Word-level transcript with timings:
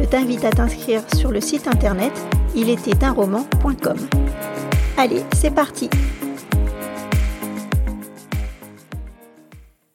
je 0.00 0.06
t'invite 0.06 0.44
à 0.44 0.50
t'inscrire 0.50 1.02
sur 1.14 1.30
le 1.30 1.40
site 1.40 1.68
internet 1.68 2.12
roman.com. 3.14 3.96
Allez, 4.96 5.22
c'est 5.34 5.54
parti 5.54 5.90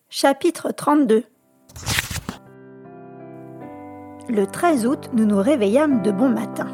Chapitre 0.10 0.72
32 0.72 1.24
Le 4.30 4.46
13 4.46 4.86
août, 4.86 5.10
nous 5.14 5.26
nous 5.26 5.42
réveillâmes 5.42 6.02
de 6.02 6.12
bon 6.12 6.30
matin. 6.30 6.68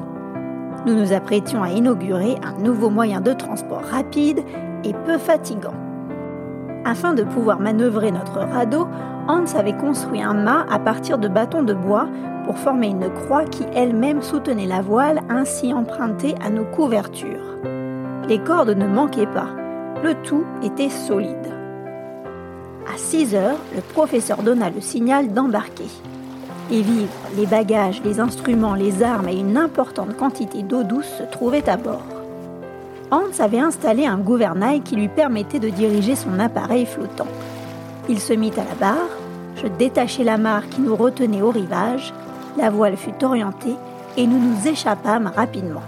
Nous 0.85 0.95
nous 0.95 1.13
apprêtions 1.13 1.63
à 1.63 1.69
inaugurer 1.69 2.35
un 2.43 2.61
nouveau 2.61 2.89
moyen 2.89 3.21
de 3.21 3.33
transport 3.33 3.83
rapide 3.83 4.43
et 4.83 4.93
peu 4.93 5.17
fatigant. 5.17 5.75
Afin 6.83 7.13
de 7.13 7.23
pouvoir 7.23 7.59
manœuvrer 7.59 8.11
notre 8.11 8.39
radeau, 8.39 8.87
Hans 9.31 9.55
avait 9.55 9.77
construit 9.77 10.21
un 10.21 10.33
mât 10.33 10.65
à 10.69 10.77
partir 10.77 11.17
de 11.17 11.29
bâtons 11.29 11.63
de 11.63 11.73
bois 11.73 12.05
pour 12.43 12.57
former 12.57 12.87
une 12.87 13.09
croix 13.09 13.45
qui 13.45 13.63
elle-même 13.73 14.21
soutenait 14.21 14.65
la 14.65 14.81
voile 14.81 15.21
ainsi 15.29 15.73
empruntée 15.73 16.35
à 16.43 16.49
nos 16.49 16.65
couvertures. 16.65 17.55
Les 18.27 18.39
cordes 18.39 18.75
ne 18.75 18.85
manquaient 18.85 19.27
pas, 19.27 19.47
le 20.03 20.15
tout 20.15 20.43
était 20.63 20.89
solide. 20.89 21.47
À 22.93 22.97
6 22.97 23.33
heures, 23.33 23.59
le 23.73 23.79
professeur 23.79 24.43
donna 24.43 24.69
le 24.69 24.81
signal 24.81 25.31
d'embarquer. 25.31 25.87
Les 26.69 26.81
vivres, 26.81 27.09
les 27.37 27.45
bagages, 27.45 28.01
les 28.03 28.19
instruments, 28.19 28.75
les 28.75 29.01
armes 29.01 29.29
et 29.29 29.39
une 29.39 29.55
importante 29.55 30.17
quantité 30.17 30.61
d'eau 30.61 30.83
douce 30.83 31.07
se 31.07 31.23
trouvaient 31.23 31.69
à 31.69 31.77
bord. 31.77 32.03
Hans 33.11 33.39
avait 33.39 33.59
installé 33.59 34.05
un 34.05 34.17
gouvernail 34.17 34.81
qui 34.81 34.97
lui 34.97 35.07
permettait 35.07 35.59
de 35.59 35.69
diriger 35.69 36.17
son 36.17 36.37
appareil 36.37 36.85
flottant. 36.85 37.27
Il 38.09 38.19
se 38.19 38.33
mit 38.33 38.51
à 38.57 38.65
la 38.65 38.75
barre, 38.77 39.20
je 39.61 39.67
détachai 39.67 40.23
la 40.23 40.37
mare 40.37 40.67
qui 40.69 40.81
nous 40.81 40.95
retenait 40.95 41.41
au 41.41 41.51
rivage, 41.51 42.13
la 42.57 42.69
voile 42.69 42.97
fut 42.97 43.23
orientée 43.23 43.75
et 44.17 44.27
nous 44.27 44.39
nous 44.39 44.67
échappâmes 44.67 45.31
rapidement. 45.35 45.83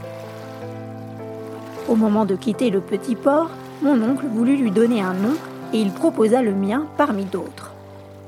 Au 1.90 1.96
moment 1.96 2.26
de 2.26 2.36
quitter 2.36 2.70
le 2.70 2.82
petit 2.82 3.16
port, 3.16 3.50
mon 3.82 4.02
oncle 4.02 4.26
voulut 4.28 4.56
lui 4.56 4.72
donner 4.72 5.02
un 5.02 5.14
nom 5.14 5.34
et 5.74 5.80
il 5.80 5.92
proposa 5.92 6.42
le 6.42 6.54
mien 6.54 6.86
parmi 6.98 7.26
d'autres. 7.26 7.72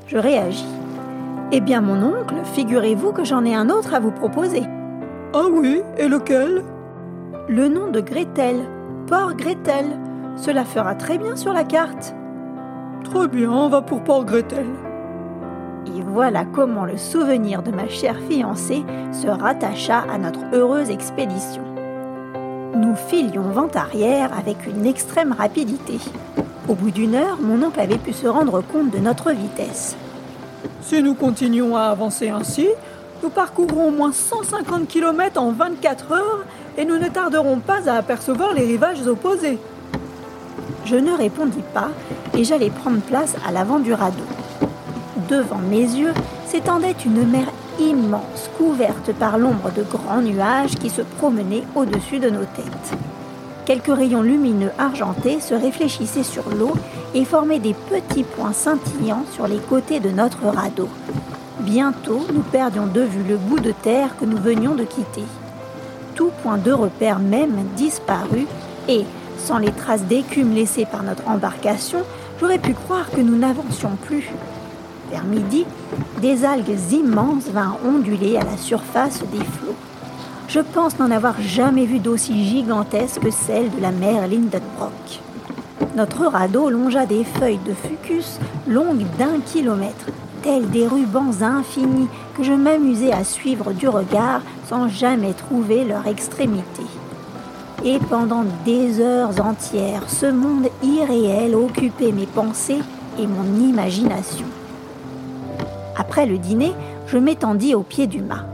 Je 0.06 0.18
réagis. 0.18 0.66
Eh 1.52 1.60
bien, 1.60 1.80
mon 1.80 2.02
oncle, 2.02 2.34
figurez-vous 2.54 3.12
que 3.12 3.24
j'en 3.24 3.44
ai 3.44 3.54
un 3.54 3.70
autre 3.70 3.94
à 3.94 4.00
vous 4.00 4.10
proposer. 4.10 4.64
Ah 5.32 5.46
oui, 5.50 5.80
et 5.96 6.08
lequel? 6.08 6.64
Le 7.48 7.68
nom 7.68 7.90
de 7.90 8.00
Gretel, 8.00 8.56
Port 9.06 9.34
Gretel. 9.34 9.86
Cela 10.36 10.64
fera 10.64 10.94
très 10.96 11.18
bien 11.18 11.36
sur 11.36 11.52
la 11.52 11.64
carte. 11.64 12.14
Très 13.04 13.28
bien, 13.28 13.50
on 13.50 13.68
va 13.68 13.80
pour 13.80 14.02
Port 14.02 14.24
Gretel. 14.24 14.66
Et 15.86 16.02
voilà 16.02 16.44
comment 16.44 16.84
le 16.84 16.96
souvenir 16.96 17.62
de 17.62 17.70
ma 17.70 17.88
chère 17.88 18.18
fiancée 18.28 18.84
se 19.12 19.28
rattacha 19.28 20.04
à 20.12 20.18
notre 20.18 20.40
heureuse 20.52 20.90
expédition. 20.90 21.62
Nous 22.74 22.96
filions 22.96 23.50
vent 23.50 23.70
arrière 23.74 24.30
avec 24.36 24.66
une 24.66 24.84
extrême 24.84 25.32
rapidité. 25.32 25.98
Au 26.68 26.74
bout 26.74 26.90
d'une 26.90 27.14
heure, 27.14 27.38
mon 27.40 27.62
oncle 27.62 27.78
avait 27.78 27.98
pu 27.98 28.12
se 28.12 28.26
rendre 28.26 28.60
compte 28.62 28.90
de 28.90 28.98
notre 28.98 29.30
vitesse. 29.30 29.96
Si 30.82 31.00
nous 31.00 31.14
continuons 31.14 31.76
à 31.76 31.82
avancer 31.82 32.28
ainsi, 32.28 32.68
nous 33.22 33.30
parcourrons 33.30 33.88
au 33.88 33.90
moins 33.92 34.12
150 34.12 34.88
km 34.88 35.40
en 35.40 35.52
24 35.52 36.12
heures 36.12 36.44
et 36.76 36.84
nous 36.84 36.98
ne 36.98 37.08
tarderons 37.08 37.60
pas 37.60 37.88
à 37.88 37.94
apercevoir 37.96 38.52
les 38.52 38.64
rivages 38.64 39.06
opposés. 39.06 39.58
Je 40.84 40.96
ne 40.96 41.12
répondis 41.12 41.64
pas 41.72 41.88
et 42.36 42.44
j'allais 42.44 42.70
prendre 42.70 43.00
place 43.00 43.36
à 43.46 43.52
l'avant 43.52 43.78
du 43.78 43.92
radeau. 43.92 44.22
Devant 45.28 45.58
mes 45.58 45.80
yeux 45.80 46.14
s'étendait 46.46 46.94
une 47.04 47.26
mer 47.26 47.46
immense 47.80 48.48
couverte 48.56 49.12
par 49.12 49.38
l'ombre 49.38 49.72
de 49.76 49.82
grands 49.82 50.20
nuages 50.20 50.76
qui 50.76 50.88
se 50.88 51.02
promenaient 51.02 51.64
au-dessus 51.74 52.20
de 52.20 52.30
nos 52.30 52.44
têtes. 52.44 52.96
Quelques 53.64 53.96
rayons 53.96 54.22
lumineux 54.22 54.70
argentés 54.78 55.40
se 55.40 55.54
réfléchissaient 55.54 56.22
sur 56.22 56.48
l'eau 56.50 56.74
et 57.14 57.24
formaient 57.24 57.58
des 57.58 57.74
petits 57.74 58.22
points 58.22 58.52
scintillants 58.52 59.24
sur 59.32 59.48
les 59.48 59.58
côtés 59.58 59.98
de 59.98 60.10
notre 60.10 60.46
radeau. 60.46 60.88
Bientôt, 61.60 62.24
nous 62.32 62.42
perdions 62.42 62.86
de 62.86 63.00
vue 63.00 63.24
le 63.28 63.36
bout 63.36 63.58
de 63.58 63.72
terre 63.72 64.16
que 64.20 64.24
nous 64.24 64.36
venions 64.36 64.76
de 64.76 64.84
quitter. 64.84 65.24
Tout 66.14 66.30
point 66.44 66.58
de 66.58 66.70
repère 66.70 67.18
même 67.18 67.64
disparut 67.74 68.46
et, 68.88 69.04
sans 69.38 69.58
les 69.58 69.72
traces 69.72 70.04
d'écume 70.04 70.54
laissées 70.54 70.86
par 70.86 71.02
notre 71.02 71.26
embarcation, 71.28 72.02
j'aurais 72.38 72.60
pu 72.60 72.74
croire 72.74 73.10
que 73.10 73.20
nous 73.20 73.36
n'avancions 73.36 73.96
plus. 74.06 74.30
Vers 75.10 75.24
midi, 75.24 75.64
des 76.20 76.44
algues 76.44 76.92
immenses 76.92 77.48
vinrent 77.52 77.78
onduler 77.84 78.36
à 78.36 78.44
la 78.44 78.56
surface 78.56 79.22
des 79.32 79.44
flots. 79.44 79.76
Je 80.48 80.60
pense 80.60 80.98
n'en 80.98 81.10
avoir 81.10 81.40
jamais 81.40 81.86
vu 81.86 81.98
d'aussi 81.98 82.44
gigantesque 82.44 83.20
que 83.20 83.30
celle 83.30 83.70
de 83.70 83.80
la 83.80 83.90
mer 83.90 84.26
Lindenbrock. 84.26 85.20
Notre 85.96 86.26
radeau 86.26 86.70
longea 86.70 87.06
des 87.06 87.24
feuilles 87.24 87.60
de 87.66 87.72
fucus 87.72 88.38
longues 88.68 89.06
d'un 89.18 89.40
kilomètre, 89.44 90.06
telles 90.42 90.68
des 90.70 90.86
rubans 90.86 91.42
infinis 91.42 92.08
que 92.36 92.42
je 92.42 92.52
m'amusais 92.52 93.12
à 93.12 93.24
suivre 93.24 93.72
du 93.72 93.88
regard 93.88 94.42
sans 94.68 94.88
jamais 94.88 95.32
trouver 95.32 95.84
leur 95.84 96.06
extrémité. 96.06 96.82
Et 97.84 97.98
pendant 98.10 98.44
des 98.64 99.00
heures 99.00 99.40
entières, 99.44 100.08
ce 100.08 100.26
monde 100.26 100.68
irréel 100.82 101.54
occupait 101.54 102.12
mes 102.12 102.26
pensées 102.26 102.82
et 103.18 103.26
mon 103.26 103.60
imagination. 103.60 104.46
Après 105.96 106.26
le 106.26 106.38
dîner, 106.38 106.72
je 107.06 107.18
m'étendis 107.18 107.74
au 107.74 107.82
pied 107.82 108.06
du 108.06 108.20
mât. 108.20 108.44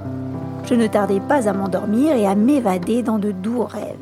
Je 0.65 0.75
ne 0.75 0.87
tardai 0.87 1.21
pas 1.21 1.49
à 1.49 1.53
m'endormir 1.53 2.15
et 2.15 2.27
à 2.27 2.35
m'évader 2.35 3.03
dans 3.03 3.19
de 3.19 3.33
doux 3.33 3.65
rêves. 3.65 3.97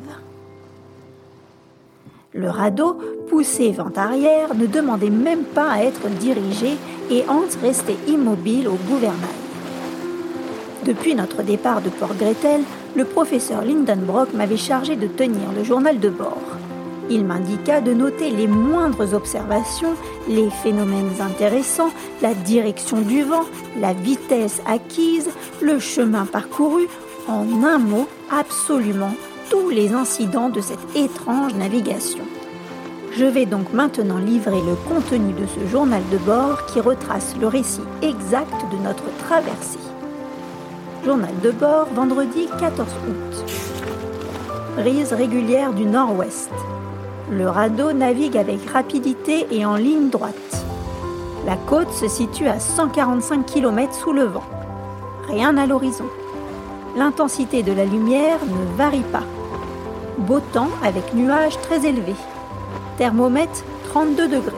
Le 2.33 2.49
radeau, 2.49 2.97
poussé 3.29 3.71
vent 3.71 3.91
arrière, 3.95 4.55
ne 4.55 4.65
demandait 4.65 5.09
même 5.09 5.43
pas 5.43 5.69
à 5.69 5.83
être 5.83 6.07
dirigé 6.07 6.77
et 7.09 7.23
Hans 7.27 7.59
restait 7.61 7.97
immobile 8.07 8.67
au 8.67 8.77
gouvernail. 8.89 9.29
Depuis 10.85 11.13
notre 11.13 11.43
départ 11.43 11.81
de 11.81 11.89
Port 11.89 12.15
Gretel, 12.15 12.61
le 12.95 13.05
professeur 13.05 13.63
Lindenbrock 13.63 14.33
m'avait 14.33 14.57
chargé 14.57 14.95
de 14.95 15.07
tenir 15.07 15.51
le 15.55 15.63
journal 15.63 15.99
de 15.99 16.09
bord. 16.09 16.60
Il 17.13 17.25
m'indiqua 17.25 17.81
de 17.81 17.93
noter 17.93 18.29
les 18.29 18.47
moindres 18.47 19.13
observations, 19.13 19.95
les 20.29 20.49
phénomènes 20.49 21.11
intéressants, 21.19 21.91
la 22.21 22.33
direction 22.33 23.01
du 23.01 23.23
vent, 23.23 23.43
la 23.81 23.91
vitesse 23.91 24.61
acquise, 24.65 25.29
le 25.61 25.77
chemin 25.77 26.25
parcouru, 26.25 26.87
en 27.27 27.65
un 27.65 27.79
mot, 27.79 28.07
absolument 28.31 29.13
tous 29.49 29.69
les 29.69 29.91
incidents 29.91 30.47
de 30.47 30.61
cette 30.61 30.95
étrange 30.95 31.53
navigation. 31.55 32.23
Je 33.17 33.25
vais 33.25 33.45
donc 33.45 33.73
maintenant 33.73 34.17
livrer 34.17 34.61
le 34.61 34.75
contenu 34.87 35.33
de 35.33 35.45
ce 35.47 35.69
journal 35.69 36.01
de 36.13 36.17
bord 36.17 36.65
qui 36.67 36.79
retrace 36.79 37.35
le 37.41 37.47
récit 37.47 37.81
exact 38.01 38.55
de 38.71 38.77
notre 38.87 39.03
traversée. 39.17 39.79
Journal 41.03 41.33
de 41.43 41.51
bord, 41.51 41.87
vendredi 41.93 42.47
14 42.57 42.87
août. 43.09 43.53
Brise 44.77 45.11
régulière 45.11 45.73
du 45.73 45.83
nord-ouest. 45.83 46.51
Le 47.31 47.49
radeau 47.49 47.93
navigue 47.93 48.35
avec 48.35 48.69
rapidité 48.71 49.47
et 49.51 49.65
en 49.65 49.77
ligne 49.77 50.09
droite. 50.09 50.65
La 51.45 51.55
côte 51.55 51.93
se 51.93 52.09
situe 52.09 52.47
à 52.47 52.59
145 52.59 53.45
km 53.45 53.93
sous 53.93 54.11
le 54.11 54.23
vent. 54.23 54.43
Rien 55.29 55.55
à 55.55 55.65
l'horizon. 55.65 56.09
L'intensité 56.97 57.63
de 57.63 57.71
la 57.71 57.85
lumière 57.85 58.39
ne 58.45 58.77
varie 58.77 59.05
pas. 59.13 59.23
Beau 60.17 60.41
temps 60.51 60.71
avec 60.83 61.13
nuages 61.13 61.57
très 61.61 61.85
élevés. 61.85 62.17
Thermomètre 62.97 63.63
32 63.85 64.27
degrés. 64.27 64.51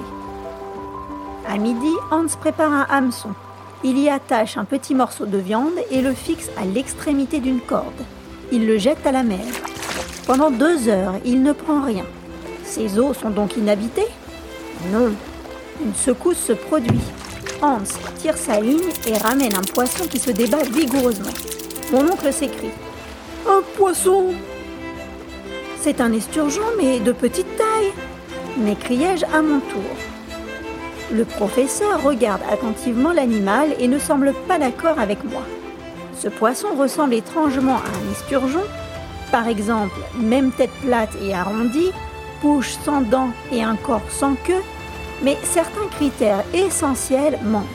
À 1.48 1.58
midi, 1.58 1.92
Hans 2.10 2.26
prépare 2.40 2.74
un 2.74 2.88
hameçon. 2.90 3.30
Il 3.84 4.00
y 4.00 4.10
attache 4.10 4.58
un 4.58 4.66
petit 4.66 4.96
morceau 4.96 5.28
de 5.28 5.38
viande 5.38 5.78
et 5.92 6.02
le 6.02 6.14
fixe 6.14 6.50
à 6.60 6.66
l'extrémité 6.66 7.40
d'une 7.40 7.62
corde. 7.62 8.02
Il 8.52 8.66
le 8.66 8.80
jette 8.80 9.06
à 9.06 9.12
la 9.12 9.22
mer. 9.22 9.46
Pendant 10.26 10.50
deux 10.50 10.90
heures, 10.90 11.14
il 11.24 11.44
ne 11.44 11.52
prend 11.52 11.84
rien. 11.84 12.06
Ces 12.64 12.98
eaux 13.00 13.14
sont 13.14 13.30
donc 13.30 13.58
inhabitées 13.58 14.08
Non. 14.92 15.12
Une 15.84 15.96
secousse 15.96 16.38
se 16.38 16.54
produit. 16.54 17.02
Hans 17.62 17.80
tire 18.18 18.38
sa 18.38 18.60
ligne 18.60 18.90
et 19.08 19.18
ramène 19.18 19.56
un 19.56 19.74
poisson 19.74 20.06
qui 20.08 20.20
se 20.20 20.32
débat 20.32 20.64
vigoureusement. 20.64 21.34
Mon 21.92 22.02
oncle 22.12 22.32
s'écrie. 22.32 22.72
Un 23.48 23.62
poisson 23.76 24.34
C'est 25.82 26.02
un 26.02 26.14
esturgeon, 26.14 26.64
mais 26.78 27.00
de 27.00 27.12
petite 27.12 27.58
taille, 27.58 27.92
m'écriai-je 28.58 29.26
à 29.26 29.42
mon 29.42 29.60
tour. 29.60 29.82
Le 31.12 31.26
professeur 31.26 32.02
regarde 32.02 32.42
attentivement 32.50 33.12
l'animal 33.12 33.76
et 33.80 33.88
ne 33.88 34.00
semble 34.00 34.34
pas 34.48 34.58
d'accord 34.58 35.00
avec 35.00 35.24
moi. 35.24 35.44
Ce 36.18 36.30
poisson 36.30 36.70
ressemble 36.78 37.16
étrangement 37.16 37.76
à 37.76 37.80
un 37.80 38.12
esturgeon, 38.12 38.64
par 39.32 39.48
exemple, 39.48 40.00
même 40.18 40.52
tête 40.52 40.72
plate 40.82 41.12
et 41.22 41.34
arrondie, 41.34 41.92
bouche 42.44 42.76
sans 42.84 43.02
dents 43.02 43.32
et 43.52 43.64
un 43.64 43.78
corps 43.78 44.10
sans 44.10 44.36
queue, 44.36 44.62
mais 45.24 45.38
certains 45.44 45.88
critères 45.92 46.44
essentiels 46.54 47.40
manquent. 47.44 47.66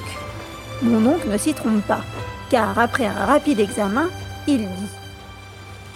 Mon 0.83 1.05
oncle 1.07 1.29
ne 1.29 1.39
s'y 1.39 1.55
trompe 1.55 1.83
pas, 1.87 2.03
car 2.51 2.79
après 2.79 3.07
un 3.07 3.25
rapide 3.25 3.59
examen, 3.59 4.09
il 4.47 4.59
dit 4.59 4.93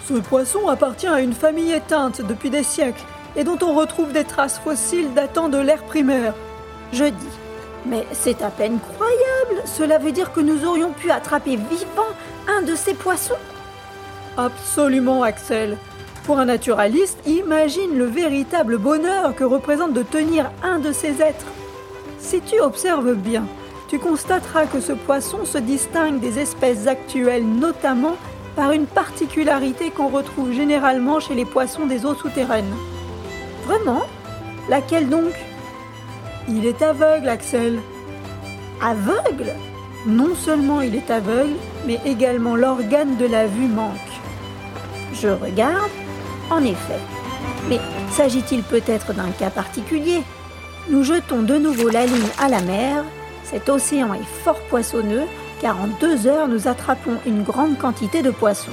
Ce 0.07 0.15
poisson 0.15 0.67
appartient 0.67 1.07
à 1.07 1.21
une 1.21 1.33
famille 1.33 1.71
éteinte 1.71 2.21
depuis 2.21 2.49
des 2.49 2.63
siècles 2.63 3.03
et 3.35 3.43
dont 3.43 3.59
on 3.61 3.75
retrouve 3.75 4.11
des 4.11 4.25
traces 4.25 4.59
fossiles 4.59 5.13
datant 5.13 5.49
de 5.49 5.59
l'ère 5.59 5.83
primaire. 5.83 6.33
Je 6.91 7.05
dis 7.05 7.37
Mais 7.85 8.05
c'est 8.11 8.41
à 8.41 8.49
peine 8.49 8.79
croyable 8.79 9.65
Cela 9.65 9.99
veut 9.99 10.11
dire 10.11 10.33
que 10.33 10.41
nous 10.41 10.65
aurions 10.65 10.91
pu 10.91 11.11
attraper 11.11 11.55
vivant 11.55 12.13
un 12.47 12.63
de 12.63 12.75
ces 12.75 12.95
poissons 12.95 13.39
Absolument, 14.35 15.21
Axel. 15.21 15.77
Pour 16.23 16.39
un 16.39 16.45
naturaliste, 16.45 17.19
imagine 17.27 17.97
le 17.97 18.05
véritable 18.05 18.77
bonheur 18.77 19.35
que 19.35 19.43
représente 19.43 19.91
de 19.91 20.03
tenir 20.03 20.51
un 20.63 20.79
de 20.79 20.93
ces 20.93 21.21
êtres. 21.21 21.51
Si 22.17 22.39
tu 22.39 22.61
observes 22.61 23.15
bien, 23.15 23.43
tu 23.89 23.99
constateras 23.99 24.65
que 24.65 24.79
ce 24.79 24.93
poisson 24.93 25.43
se 25.43 25.57
distingue 25.57 26.21
des 26.21 26.39
espèces 26.39 26.87
actuelles 26.87 27.45
notamment 27.45 28.15
par 28.55 28.71
une 28.71 28.85
particularité 28.85 29.89
qu'on 29.89 30.07
retrouve 30.07 30.53
généralement 30.53 31.19
chez 31.19 31.35
les 31.35 31.43
poissons 31.43 31.87
des 31.87 32.05
eaux 32.05 32.15
souterraines. 32.15 32.73
Vraiment? 33.65 34.03
Laquelle 34.69 35.09
donc? 35.09 35.33
Il 36.47 36.65
est 36.65 36.81
aveugle, 36.81 37.27
Axel. 37.27 37.79
Aveugle? 38.81 39.51
Non 40.05 40.35
seulement 40.35 40.79
il 40.79 40.95
est 40.95 41.11
aveugle, 41.11 41.55
mais 41.85 41.99
également 42.05 42.55
l'organe 42.55 43.17
de 43.17 43.25
la 43.25 43.45
vue 43.45 43.67
manque. 43.67 43.91
Je 45.13 45.27
regarde, 45.27 45.91
en 46.49 46.63
effet. 46.63 46.99
Mais 47.69 47.79
s'agit-il 48.11 48.63
peut-être 48.63 49.13
d'un 49.13 49.31
cas 49.31 49.49
particulier? 49.49 50.23
Nous 50.89 51.03
jetons 51.03 51.43
de 51.43 51.57
nouveau 51.57 51.89
la 51.89 52.05
ligne 52.05 52.29
à 52.39 52.49
la 52.49 52.61
mer. 52.61 53.03
Cet 53.43 53.69
océan 53.69 54.13
est 54.13 54.43
fort 54.43 54.59
poissonneux, 54.69 55.23
car 55.61 55.79
en 55.79 55.87
deux 55.99 56.27
heures 56.27 56.47
nous 56.47 56.67
attrapons 56.67 57.17
une 57.25 57.43
grande 57.43 57.77
quantité 57.77 58.21
de 58.21 58.31
poissons. 58.31 58.71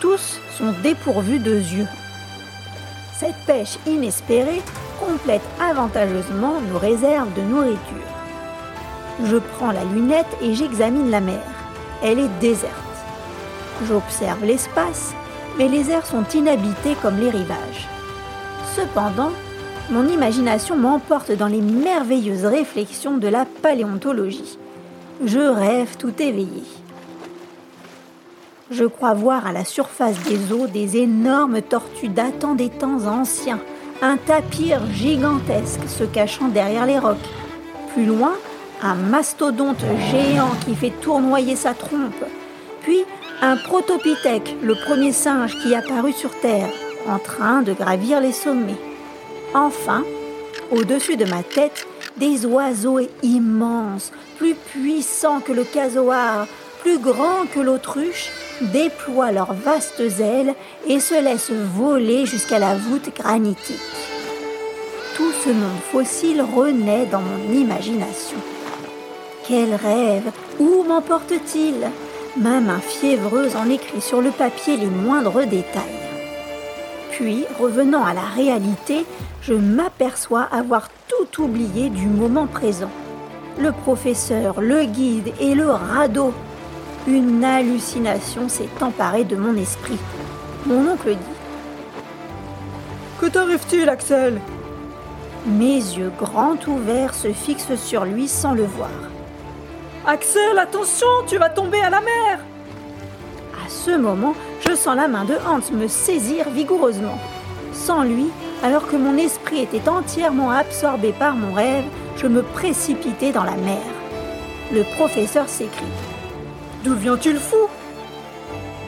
Tous 0.00 0.40
sont 0.56 0.72
dépourvus 0.82 1.40
de 1.40 1.54
yeux. 1.54 1.88
Cette 3.18 3.36
pêche 3.46 3.78
inespérée 3.86 4.62
complète 5.00 5.42
avantageusement 5.60 6.60
nos 6.70 6.78
réserves 6.78 7.32
de 7.34 7.42
nourriture. 7.42 7.80
Je 9.24 9.36
prends 9.36 9.72
la 9.72 9.84
lunette 9.84 10.36
et 10.42 10.54
j'examine 10.54 11.10
la 11.10 11.20
mer. 11.20 11.42
Elle 12.02 12.18
est 12.18 12.38
déserte. 12.40 12.72
J'observe 13.88 14.44
l'espace, 14.44 15.14
mais 15.58 15.68
les 15.68 15.90
airs 15.90 16.06
sont 16.06 16.24
inhabités 16.34 16.96
comme 17.02 17.18
les 17.18 17.30
rivages. 17.30 17.88
Cependant, 18.74 19.30
mon 19.90 20.08
imagination 20.08 20.76
m'emporte 20.76 21.32
dans 21.32 21.46
les 21.46 21.60
merveilleuses 21.60 22.46
réflexions 22.46 23.18
de 23.18 23.28
la 23.28 23.44
paléontologie. 23.44 24.58
Je 25.24 25.40
rêve 25.40 25.96
tout 25.96 26.14
éveillé. 26.20 26.62
Je 28.70 28.84
crois 28.84 29.14
voir 29.14 29.46
à 29.46 29.52
la 29.52 29.64
surface 29.64 30.18
des 30.24 30.52
eaux 30.52 30.66
des 30.66 30.96
énormes 30.96 31.60
tortues 31.60 32.08
datant 32.08 32.54
des 32.54 32.70
temps 32.70 33.06
anciens, 33.06 33.60
un 34.02 34.16
tapir 34.16 34.80
gigantesque 34.90 35.86
se 35.86 36.04
cachant 36.04 36.48
derrière 36.48 36.86
les 36.86 36.98
rocs. 36.98 37.16
Plus 37.92 38.06
loin, 38.06 38.32
un 38.82 38.94
mastodonte 38.94 39.84
géant 40.10 40.50
qui 40.64 40.74
fait 40.74 40.92
tournoyer 41.00 41.56
sa 41.56 41.74
trompe. 41.74 42.24
Puis 42.82 43.04
un 43.44 43.58
protopithèque, 43.58 44.56
le 44.62 44.74
premier 44.74 45.12
singe 45.12 45.58
qui 45.58 45.74
apparut 45.74 46.14
sur 46.14 46.30
Terre, 46.40 46.70
en 47.06 47.18
train 47.18 47.60
de 47.60 47.74
gravir 47.74 48.18
les 48.18 48.32
sommets. 48.32 48.80
Enfin, 49.52 50.02
au-dessus 50.70 51.18
de 51.18 51.26
ma 51.26 51.42
tête, 51.42 51.86
des 52.16 52.46
oiseaux 52.46 53.00
immenses, 53.22 54.12
plus 54.38 54.54
puissants 54.54 55.40
que 55.40 55.52
le 55.52 55.64
casoar, 55.64 56.46
plus 56.80 56.98
grands 56.98 57.44
que 57.52 57.60
l'autruche, 57.60 58.30
déploient 58.72 59.32
leurs 59.32 59.52
vastes 59.52 60.00
ailes 60.00 60.54
et 60.86 60.98
se 60.98 61.22
laissent 61.22 61.50
voler 61.50 62.24
jusqu'à 62.24 62.58
la 62.58 62.74
voûte 62.76 63.14
granitique. 63.14 63.76
Tout 65.16 65.32
ce 65.44 65.50
monde 65.50 65.82
fossile 65.92 66.40
renaît 66.40 67.06
dans 67.06 67.20
mon 67.20 67.52
imagination. 67.52 68.38
Quel 69.46 69.74
rêve 69.74 70.32
Où 70.58 70.82
m'emporte-t-il? 70.84 71.90
Ma 72.36 72.58
main 72.58 72.80
fiévreuse 72.80 73.54
en 73.54 73.70
écrit 73.70 74.00
sur 74.00 74.20
le 74.20 74.30
papier 74.30 74.76
les 74.76 74.88
moindres 74.88 75.46
détails. 75.46 75.82
Puis, 77.12 77.44
revenant 77.60 78.04
à 78.04 78.12
la 78.12 78.22
réalité, 78.22 79.06
je 79.40 79.54
m'aperçois 79.54 80.48
avoir 80.50 80.88
tout 81.06 81.44
oublié 81.44 81.90
du 81.90 82.06
moment 82.06 82.48
présent. 82.48 82.90
Le 83.56 83.70
professeur, 83.70 84.60
le 84.60 84.84
guide 84.84 85.32
et 85.38 85.54
le 85.54 85.70
radeau. 85.70 86.34
Une 87.06 87.44
hallucination 87.44 88.48
s'est 88.48 88.68
emparée 88.80 89.22
de 89.22 89.36
mon 89.36 89.56
esprit. 89.56 89.98
Mon 90.66 90.88
oncle 90.88 91.10
dit 91.10 91.36
Que 93.20 93.26
t'arrive-t-il, 93.26 93.88
Axel? 93.88 94.40
Mes 95.46 95.76
yeux 95.76 96.10
grands 96.18 96.58
ouverts 96.66 97.14
se 97.14 97.32
fixent 97.32 97.76
sur 97.76 98.04
lui 98.04 98.26
sans 98.26 98.54
le 98.54 98.64
voir. 98.64 98.90
Axel, 100.06 100.58
attention, 100.58 101.06
tu 101.26 101.38
vas 101.38 101.48
tomber 101.48 101.80
à 101.80 101.88
la 101.88 102.02
mer 102.02 102.38
À 103.54 103.70
ce 103.70 103.96
moment, 103.96 104.34
je 104.60 104.74
sens 104.74 104.94
la 104.94 105.08
main 105.08 105.24
de 105.24 105.32
Hans 105.46 105.74
me 105.74 105.88
saisir 105.88 106.50
vigoureusement. 106.50 107.18
Sans 107.72 108.02
lui, 108.02 108.26
alors 108.62 108.86
que 108.86 108.96
mon 108.96 109.16
esprit 109.16 109.60
était 109.60 109.88
entièrement 109.88 110.50
absorbé 110.50 111.12
par 111.12 111.34
mon 111.34 111.54
rêve, 111.54 111.84
je 112.18 112.26
me 112.26 112.42
précipitais 112.42 113.32
dans 113.32 113.44
la 113.44 113.56
mer. 113.56 113.80
Le 114.74 114.82
professeur 114.94 115.48
s'écrie. 115.48 115.86
D'où 116.84 116.94
vient-il 116.94 117.38
fou? 117.38 117.66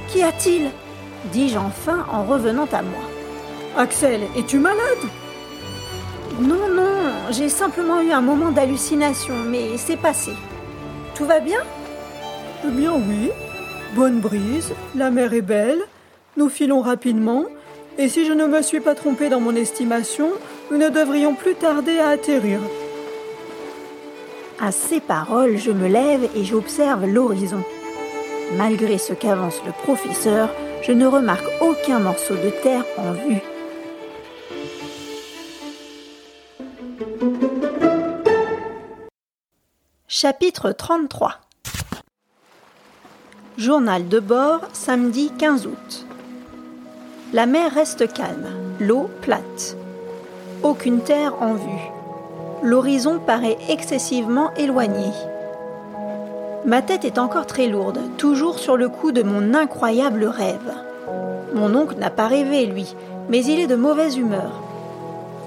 Qu'y 0.08 0.22
a-t-il? 0.22 0.70
dis-je 1.32 1.56
enfin 1.56 2.04
en 2.12 2.24
revenant 2.24 2.69
à 2.72 2.82
moi. 2.82 3.00
Axel, 3.79 4.20
es-tu 4.36 4.58
malade? 4.58 5.08
Non, 6.38 6.69
non, 6.69 7.10
j'ai 7.31 7.48
simplement 7.48 8.02
eu 8.02 8.12
un 8.12 8.20
moment 8.20 8.50
d'hallucination, 8.50 9.34
mais 9.46 9.79
c'est 9.79 9.96
passé. 9.96 10.32
Tout 11.17 11.25
va 11.25 11.41
bien 11.41 11.61
Eh 12.67 12.70
bien 12.70 12.93
oui. 12.93 13.31
Bonne 13.94 14.20
brise, 14.20 14.75
la 14.94 15.11
mer 15.11 15.32
est 15.32 15.41
belle, 15.41 15.81
nous 16.37 16.51
filons 16.51 16.82
rapidement, 16.82 17.44
et 17.96 18.08
si 18.11 18.27
je 18.27 18.32
ne 18.32 18.44
me 18.44 18.61
suis 18.61 18.81
pas 18.81 18.94
trompé 18.94 19.31
dans 19.31 19.41
mon 19.41 19.55
estimation, 19.55 20.32
nous 20.70 20.77
ne 20.77 20.91
devrions 20.91 21.35
plus 21.35 21.55
tarder 21.55 21.99
à 21.99 22.11
atterrir. 22.11 22.58
À 24.61 24.73
ces 24.73 25.01
paroles, 25.01 25.56
je 25.56 25.70
me 25.70 25.89
lève 25.89 26.29
et 26.37 26.44
j'observe 26.44 27.06
l'horizon. 27.06 27.63
Malgré 28.58 28.99
ce 28.99 29.15
qu'avance 29.15 29.63
le 29.65 29.73
professeur, 29.73 30.51
je 30.82 30.93
ne 30.93 31.06
remarque 31.06 31.46
aucun 31.63 31.99
morceau 31.99 32.35
de 32.35 32.51
terre 32.63 32.85
en 32.99 33.13
vue. 33.13 33.41
Chapitre 40.19 40.73
33 40.73 41.32
Journal 43.58 44.08
de 44.08 44.19
bord, 44.19 44.63
samedi 44.73 45.31
15 45.37 45.67
août. 45.67 46.06
La 47.35 47.44
mer 47.44 47.70
reste 47.70 48.11
calme, 48.11 48.46
l'eau 48.81 49.11
plate. 49.20 49.77
Aucune 50.63 51.03
terre 51.03 51.35
en 51.43 51.53
vue. 51.53 51.91
L'horizon 52.63 53.19
paraît 53.19 53.58
excessivement 53.69 54.55
éloigné. 54.55 55.13
Ma 56.65 56.81
tête 56.81 57.05
est 57.05 57.19
encore 57.19 57.46
très 57.46 57.69
lourde, 57.69 58.01
toujours 58.17 58.58
sur 58.58 58.79
le 58.79 58.89
coup 58.89 59.13
de 59.13 59.23
mon 59.23 59.53
incroyable 59.53 60.25
rêve. 60.25 60.73
Mon 61.53 61.75
oncle 61.75 61.99
n'a 61.99 62.08
pas 62.08 62.27
rêvé, 62.27 62.65
lui, 62.65 62.96
mais 63.29 63.44
il 63.44 63.61
est 63.61 63.67
de 63.67 63.77
mauvaise 63.77 64.17
humeur. 64.17 64.66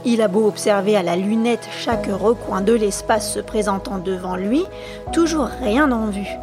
Il 0.06 0.22
a 0.22 0.28
beau 0.28 0.48
observer 0.48 0.96
à 0.96 1.04
la 1.04 1.16
lunette 1.16 1.68
chaque 1.72 2.08
recoin 2.08 2.62
de 2.62 2.74
l'espace 2.74 3.34
se 3.34 3.40
présentant 3.40 3.98
devant 3.98 4.36
lui, 4.36 4.64
toujours 5.12 5.50
rien 5.62 5.92
en 5.92 6.08
vue. 6.08 6.38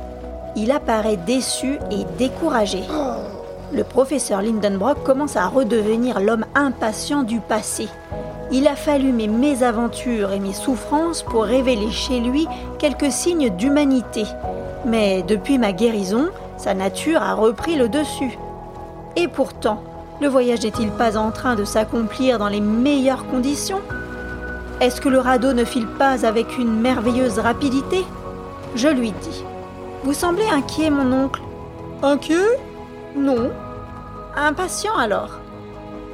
Il 0.56 0.70
apparaît 0.70 1.16
déçu 1.16 1.78
et 1.90 2.04
découragé. 2.18 2.82
Le 3.72 3.84
professeur 3.84 4.42
Lindenbrock 4.42 5.02
commence 5.02 5.36
à 5.36 5.48
redevenir 5.48 6.20
l'homme 6.20 6.46
impatient 6.54 7.22
du 7.22 7.40
passé. 7.40 7.88
Il 8.52 8.68
a 8.68 8.76
fallu 8.76 9.12
mes 9.12 9.26
mésaventures 9.26 10.32
et 10.32 10.38
mes 10.38 10.52
souffrances 10.52 11.22
pour 11.22 11.44
révéler 11.44 11.90
chez 11.90 12.20
lui 12.20 12.46
quelques 12.78 13.10
signes 13.10 13.50
d'humanité. 13.50 14.24
Mais 14.84 15.22
depuis 15.22 15.58
ma 15.58 15.72
guérison, 15.72 16.28
Sa 16.56 16.72
nature 16.72 17.22
a 17.22 17.34
repris 17.34 17.76
le 17.76 17.88
dessus. 17.88 18.38
Et 19.14 19.28
pourtant, 19.28 19.82
le 20.20 20.28
voyage 20.28 20.62
n'est-il 20.62 20.90
pas 20.90 21.16
en 21.16 21.30
train 21.30 21.54
de 21.56 21.64
s'accomplir 21.64 22.38
dans 22.38 22.48
les 22.48 22.60
meilleures 22.60 23.26
conditions? 23.26 23.82
Est-ce 24.80 25.00
que 25.00 25.08
le 25.08 25.18
radeau 25.18 25.52
ne 25.52 25.64
file 25.64 25.86
pas 25.86 26.26
avec 26.26 26.58
une 26.58 26.80
merveilleuse 26.80 27.38
rapidité? 27.38 28.04
Je 28.74 28.88
lui 28.88 29.12
dis. 29.12 29.44
Vous 30.04 30.14
semblez 30.14 30.46
inquiet, 30.48 30.90
mon 30.90 31.12
oncle. 31.12 31.42
Inquiet? 32.02 32.58
Non. 33.16 33.50
Impatient 34.36 34.96
alors 34.96 35.40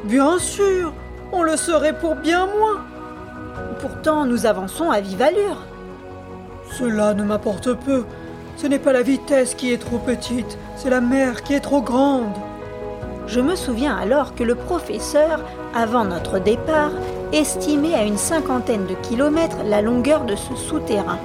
Bien 0.05 0.39
sûr, 0.39 0.93
on 1.33 1.43
le 1.43 1.57
serait 1.57 1.99
pour 1.99 2.15
bien 2.17 2.47
moins. 2.47 2.85
Pourtant, 3.81 4.25
nous 4.25 4.47
avançons 4.47 4.91
à 4.91 5.01
vive 5.01 5.23
allure. 5.23 5.59
Cela 6.71 7.15
ne 7.15 7.23
m'apporte 7.23 7.73
peu. 7.75 8.05
Ce 8.57 8.67
n'est 8.67 8.79
pas 8.79 8.93
la 8.93 9.03
vitesse 9.03 9.55
qui 9.55 9.73
est 9.73 9.79
trop 9.79 9.99
petite, 9.99 10.59
c'est 10.77 10.91
la 10.91 11.01
mer 11.01 11.43
qui 11.43 11.55
est 11.55 11.61
trop 11.61 11.83
grande. 11.83 12.35
Je 13.33 13.41
me 13.41 13.57
souviens 13.57 13.97
alors 13.97 14.35
que 14.35 14.45
le 14.45 14.55
professeur, 14.55 15.41
avant 15.75 16.05
notre 16.05 16.39
départ, 16.39 16.91
estimait 17.33 17.95
à 17.95 18.05
une 18.05 18.19
cinquantaine 18.19 18.85
de 18.85 18.93
kilomètres 19.09 19.57
la 19.65 19.81
longueur 19.81 20.27
de 20.27 20.37
ce 20.37 20.55
souterrain. 20.55 21.19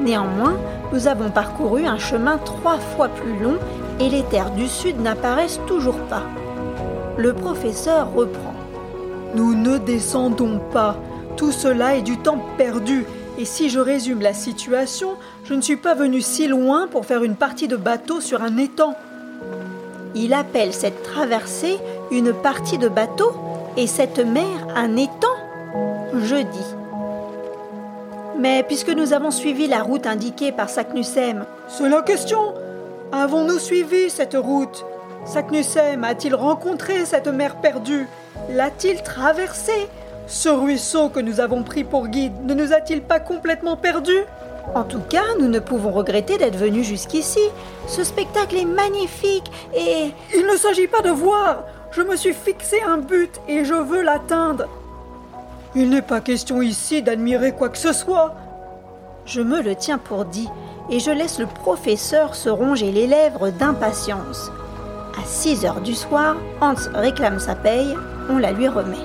Néanmoins, 0.00 0.56
nous 0.90 1.06
avons 1.06 1.28
parcouru 1.28 1.84
un 1.84 1.98
chemin 1.98 2.38
trois 2.38 2.78
fois 2.78 3.08
plus 3.08 3.38
long 3.40 3.58
et 4.00 4.08
les 4.08 4.22
terres 4.22 4.52
du 4.52 4.66
sud 4.68 5.02
n'apparaissent 5.02 5.60
toujours 5.66 5.98
pas. 6.08 6.22
Le 7.18 7.34
professeur 7.34 8.10
reprend. 8.14 8.54
Nous 9.34 9.54
ne 9.54 9.76
descendons 9.76 10.58
pas. 10.72 10.96
Tout 11.36 11.52
cela 11.52 11.96
est 11.96 12.02
du 12.02 12.16
temps 12.16 12.40
perdu. 12.56 13.04
Et 13.36 13.44
si 13.44 13.68
je 13.68 13.80
résume 13.80 14.22
la 14.22 14.32
situation, 14.32 15.10
je 15.44 15.52
ne 15.52 15.60
suis 15.60 15.76
pas 15.76 15.94
venu 15.94 16.22
si 16.22 16.48
loin 16.48 16.86
pour 16.86 17.04
faire 17.04 17.22
une 17.22 17.36
partie 17.36 17.68
de 17.68 17.76
bateau 17.76 18.22
sur 18.22 18.40
un 18.42 18.56
étang. 18.56 18.96
Il 20.14 20.32
appelle 20.34 20.72
cette 20.72 21.02
traversée 21.02 21.78
une 22.10 22.32
partie 22.32 22.78
de 22.78 22.88
bateau 22.88 23.32
et 23.76 23.86
cette 23.86 24.18
mer 24.18 24.66
un 24.74 24.96
étang. 24.96 25.28
Je 26.14 26.36
dis. 26.36 26.74
Mais 28.38 28.62
puisque 28.62 28.90
nous 28.90 29.12
avons 29.12 29.30
suivi 29.30 29.66
la 29.66 29.82
route 29.82 30.06
indiquée 30.06 30.52
par 30.52 30.70
Saknussemm. 30.70 31.44
C'est 31.68 31.88
la 31.88 32.02
question. 32.02 32.54
Avons-nous 33.12 33.58
suivi 33.58 34.10
cette 34.10 34.36
route? 34.36 34.84
Saknussemm 35.24 36.04
a-t-il 36.04 36.34
rencontré 36.34 37.04
cette 37.04 37.28
mer 37.28 37.56
perdue? 37.56 38.06
L'a-t-il 38.50 39.02
traversée? 39.02 39.88
Ce 40.26 40.48
ruisseau 40.48 41.08
que 41.08 41.20
nous 41.20 41.40
avons 41.40 41.62
pris 41.62 41.84
pour 41.84 42.08
guide 42.08 42.44
ne 42.44 42.54
nous 42.54 42.72
a-t-il 42.72 43.02
pas 43.02 43.18
complètement 43.18 43.76
perdus 43.76 44.24
en 44.74 44.84
tout 44.84 45.00
cas, 45.08 45.24
nous 45.40 45.48
ne 45.48 45.58
pouvons 45.58 45.90
regretter 45.90 46.38
d'être 46.38 46.56
venus 46.56 46.86
jusqu'ici. 46.86 47.40
Ce 47.86 48.04
spectacle 48.04 48.56
est 48.56 48.64
magnifique 48.64 49.50
et... 49.74 50.12
Il 50.34 50.46
ne 50.46 50.56
s'agit 50.56 50.86
pas 50.86 51.00
de 51.00 51.10
voir. 51.10 51.64
Je 51.90 52.02
me 52.02 52.16
suis 52.16 52.34
fixé 52.34 52.80
un 52.86 52.98
but 52.98 53.40
et 53.48 53.64
je 53.64 53.74
veux 53.74 54.02
l'atteindre. 54.02 54.66
Il 55.74 55.90
n'est 55.90 56.02
pas 56.02 56.20
question 56.20 56.62
ici 56.62 57.02
d'admirer 57.02 57.52
quoi 57.52 57.68
que 57.68 57.78
ce 57.78 57.92
soit. 57.92 58.34
Je 59.24 59.40
me 59.40 59.62
le 59.62 59.74
tiens 59.74 59.98
pour 59.98 60.24
dit 60.24 60.48
et 60.90 61.00
je 61.00 61.10
laisse 61.10 61.38
le 61.38 61.46
professeur 61.46 62.34
se 62.34 62.48
ronger 62.48 62.92
les 62.92 63.06
lèvres 63.06 63.50
d'impatience. 63.50 64.50
À 65.20 65.24
6 65.24 65.64
heures 65.64 65.80
du 65.80 65.94
soir, 65.94 66.36
Hans 66.60 66.74
réclame 66.94 67.38
sa 67.38 67.54
paye, 67.54 67.96
on 68.30 68.38
la 68.38 68.52
lui 68.52 68.68
remet. 68.68 68.96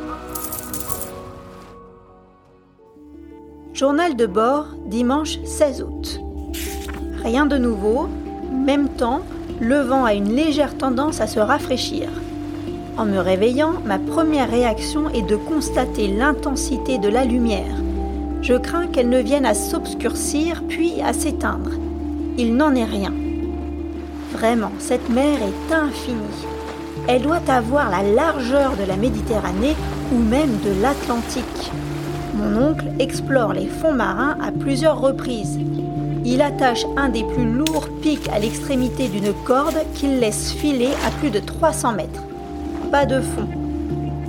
Journal 3.84 4.16
de 4.16 4.28
bord, 4.28 4.68
dimanche 4.86 5.40
16 5.44 5.84
août. 5.84 6.22
Rien 7.22 7.46
de 7.46 7.58
nouveau, 7.58 8.08
même 8.50 8.88
temps, 8.88 9.24
le 9.60 9.82
vent 9.82 10.06
a 10.06 10.14
une 10.14 10.34
légère 10.34 10.78
tendance 10.78 11.20
à 11.20 11.28
se 11.28 11.42
rafraîchir. 11.42 12.08
En 12.98 13.04
me 13.04 13.18
réveillant, 13.18 13.74
ma 13.84 14.00
première 14.00 14.50
réaction 14.50 15.10
est 15.10 15.28
de 15.28 15.36
constater 15.36 16.08
l'intensité 16.08 16.98
de 16.98 17.10
la 17.10 17.26
lumière. 17.26 17.76
Je 18.42 18.54
crains 18.54 18.88
qu'elle 18.88 19.10
ne 19.10 19.20
vienne 19.20 19.46
à 19.46 19.54
s'obscurcir 19.54 20.64
puis 20.70 21.02
à 21.02 21.12
s'éteindre. 21.12 21.72
Il 22.38 22.56
n'en 22.56 22.74
est 22.76 22.86
rien. 22.86 23.14
Vraiment, 24.32 24.72
cette 24.80 25.10
mer 25.10 25.40
est 25.42 25.74
infinie. 25.74 26.48
Elle 27.10 27.24
doit 27.24 27.42
avoir 27.50 27.90
la 27.90 28.04
largeur 28.04 28.78
de 28.78 28.88
la 28.88 28.96
Méditerranée 28.96 29.76
ou 30.14 30.20
même 30.20 30.58
de 30.64 30.82
l'Atlantique. 30.82 31.74
Mon 32.34 32.70
oncle 32.70 32.86
explore 33.00 33.54
les 33.54 33.68
fonds 33.68 33.94
marins 33.94 34.36
à 34.42 34.52
plusieurs 34.52 35.00
reprises. 35.00 35.60
Il 36.26 36.42
attache 36.42 36.86
un 36.98 37.10
des 37.10 37.24
plus 37.24 37.52
lourds 37.52 37.88
pics 38.02 38.28
à 38.30 38.40
l'extrémité 38.40 39.08
d'une 39.08 39.34
corde 39.46 39.78
qu'il 39.94 40.20
laisse 40.20 40.52
filer 40.52 40.90
à 41.06 41.12
plus 41.20 41.30
de 41.30 41.40
300 41.40 41.94
mètres. 41.94 42.24
Pas 42.92 43.06
de 43.06 43.22
fond. 43.22 43.48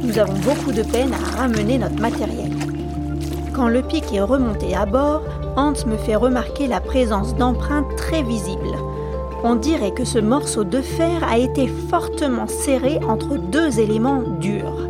Nous 0.03 0.19
avons 0.19 0.39
beaucoup 0.41 0.73
de 0.73 0.83
peine 0.83 1.13
à 1.15 1.41
ramener 1.41 1.79
notre 1.79 2.01
matériel. 2.01 2.53
Quand 3.55 3.69
le 3.69 3.81
pic 3.83 4.13
est 4.13 4.21
remonté 4.21 4.75
à 4.75 4.85
bord, 4.85 5.23
Hans 5.57 5.87
me 5.87 5.97
fait 5.97 6.17
remarquer 6.17 6.67
la 6.67 6.81
présence 6.81 7.35
d'empreintes 7.37 7.95
très 7.97 8.23
visibles. 8.23 8.77
On 9.45 9.55
dirait 9.55 9.93
que 9.93 10.05
ce 10.05 10.19
morceau 10.19 10.65
de 10.65 10.81
fer 10.81 11.23
a 11.23 11.39
été 11.39 11.69
fortement 11.69 12.49
serré 12.49 12.99
entre 13.09 13.37
deux 13.37 13.79
éléments 13.79 14.23
durs. 14.41 14.89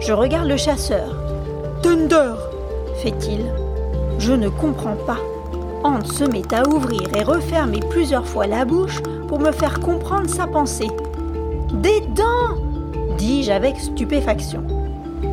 Je 0.00 0.12
regarde 0.12 0.48
le 0.48 0.56
chasseur. 0.56 1.14
Thunder 1.82 2.34
fait-il? 3.02 3.46
Je 4.18 4.32
ne 4.32 4.48
comprends 4.48 4.96
pas. 5.06 5.18
Hans 5.82 6.04
se 6.04 6.24
met 6.24 6.54
à 6.54 6.68
ouvrir 6.68 7.02
et 7.16 7.22
refermer 7.22 7.80
plusieurs 7.88 8.26
fois 8.26 8.46
la 8.46 8.64
bouche 8.64 9.00
pour 9.28 9.40
me 9.40 9.52
faire 9.52 9.80
comprendre 9.80 10.28
sa 10.28 10.46
pensée. 10.46 10.90
Des 11.72 12.00
dents 12.14 12.56
dis-je 13.16 13.50
avec 13.50 13.78
stupéfaction. 13.78 14.62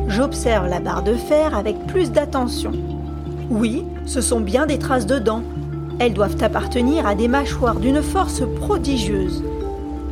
J'observe 0.08 0.68
la 0.68 0.80
barre 0.80 1.02
de 1.02 1.14
fer 1.14 1.56
avec 1.56 1.86
plus 1.86 2.10
d'attention. 2.10 2.72
Oui, 3.50 3.84
ce 4.06 4.20
sont 4.20 4.40
bien 4.40 4.66
des 4.66 4.78
traces 4.78 5.06
de 5.06 5.18
dents. 5.18 5.42
Elles 5.98 6.14
doivent 6.14 6.42
appartenir 6.42 7.06
à 7.06 7.14
des 7.14 7.28
mâchoires 7.28 7.80
d'une 7.80 8.02
force 8.02 8.42
prodigieuse. 8.60 9.42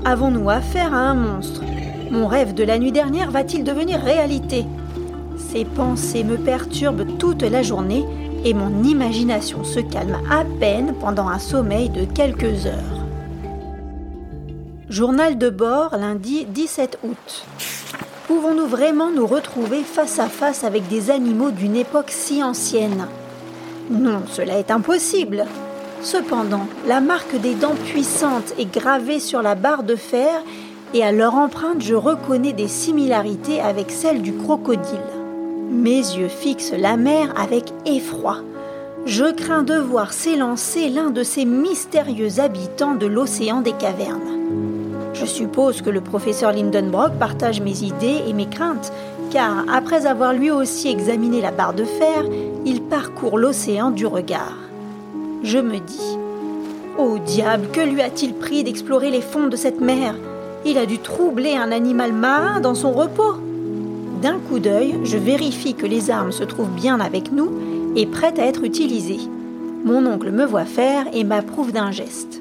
Avons-nous 0.05 0.51
affaire 0.51 0.95
à 0.95 0.99
un 0.99 1.15
monstre? 1.15 1.63
Mon 2.11 2.27
rêve 2.27 2.55
de 2.55 2.65
la 2.65 2.79
nuit 2.79 2.93
dernière 2.93 3.31
va-t-il 3.31 3.65
devenir 3.65 4.01
réalité? 4.01 4.65
Ces 5.57 5.65
pensées 5.65 6.23
me 6.23 6.37
perturbent 6.37 7.17
toute 7.17 7.41
la 7.41 7.63
journée 7.63 8.05
et 8.45 8.53
mon 8.53 8.83
imagination 8.83 9.65
se 9.65 9.81
calme 9.81 10.19
à 10.31 10.45
peine 10.61 10.93
pendant 11.01 11.29
un 11.29 11.39
sommeil 11.39 11.89
de 11.89 12.05
quelques 12.05 12.67
heures. 12.67 13.07
Journal 14.91 15.39
de 15.39 15.49
bord 15.49 15.97
lundi 15.97 16.45
17 16.45 16.99
août. 17.05 17.47
Pouvons-nous 18.27 18.67
vraiment 18.67 19.11
nous 19.11 19.27
retrouver 19.27 19.83
face 19.83 20.19
à 20.19 20.29
face 20.29 20.63
avec 20.63 20.89
des 20.89 21.11
animaux 21.11 21.51
d'une 21.51 21.77
époque 21.77 22.11
si 22.11 22.43
ancienne? 22.43 23.07
Non, 23.91 24.25
cela 24.29 24.59
est 24.59 24.71
impossible. 24.71 25.47
Cependant, 26.03 26.67
la 26.87 27.01
marque 27.01 27.41
des 27.41 27.55
dents 27.55 27.77
puissantes 27.87 28.53
est 28.59 28.71
gravée 28.71 29.21
sur 29.21 29.41
la 29.41 29.55
barre 29.55 29.85
de 29.85 29.97
fer 29.97 30.43
et 30.93 31.03
à 31.03 31.13
leur 31.13 31.35
empreinte 31.35 31.81
je 31.81 31.95
reconnais 31.95 32.53
des 32.53 32.69
similarités 32.69 33.63
avec 33.63 33.91
celles 33.91 34.21
du 34.21 34.35
crocodile. 34.35 35.16
Mes 35.71 35.99
yeux 35.99 36.29
fixent 36.29 36.73
la 36.73 36.97
mer 36.97 37.33
avec 37.37 37.73
effroi. 37.85 38.39
Je 39.05 39.33
crains 39.33 39.63
de 39.63 39.77
voir 39.77 40.13
s'élancer 40.13 40.89
l'un 40.89 41.11
de 41.11 41.23
ces 41.23 41.45
mystérieux 41.45 42.41
habitants 42.41 42.95
de 42.95 43.07
l'océan 43.07 43.61
des 43.61 43.73
cavernes. 43.73 44.21
Je 45.13 45.27
suppose 45.27 45.83
que 45.83 45.91
le 45.91 46.01
professeur 46.01 46.53
Lindenbrock 46.53 47.19
partage 47.19 47.61
mes 47.61 47.83
idées 47.83 48.23
et 48.29 48.33
mes 48.33 48.49
craintes, 48.49 48.93
car 49.31 49.65
après 49.73 50.07
avoir 50.07 50.33
lui 50.33 50.51
aussi 50.51 50.89
examiné 50.89 51.41
la 51.41 51.51
barre 51.51 51.75
de 51.75 51.85
fer, 51.85 52.25
il 52.65 52.83
parcourt 52.83 53.39
l'océan 53.39 53.91
du 53.91 54.07
regard. 54.07 54.57
Je 55.43 55.59
me 55.59 55.79
dis 55.79 56.19
Oh 56.99 57.19
diable, 57.19 57.69
que 57.73 57.81
lui 57.81 58.03
a-t-il 58.03 58.35
pris 58.35 58.65
d'explorer 58.65 59.11
les 59.11 59.21
fonds 59.21 59.49
de 59.49 59.57
cette 59.57 59.81
mer? 59.81 60.15
Il 60.65 60.79
a 60.79 60.87
dû 60.87 60.99
troubler 60.99 61.55
un 61.57 61.73
animal 61.73 62.13
marin 62.13 62.61
dans 62.61 62.75
son 62.75 62.93
repos. 62.93 63.35
D'un 64.23 64.39
coup 64.39 64.59
d'œil, 64.59 64.99
je 65.05 65.19
vérifie 65.19 65.75
que 65.75 65.87
les 65.87 66.11
armes 66.11 66.33
se 66.33 66.45
trouvent 66.45 66.75
bien 66.75 67.01
avec 67.01 67.33
nous 67.33 67.51
et 67.97 68.07
prêtes 68.07 68.39
à 68.39 68.47
être 68.47 68.65
utilisées. 68.65 69.21
Mon 69.85 70.07
oncle 70.07 70.31
me 70.31 70.45
voit 70.45 70.65
faire 70.65 71.07
et 71.13 71.23
m'approuve 71.23 71.73
d'un 71.73 71.91
geste. 71.91 72.41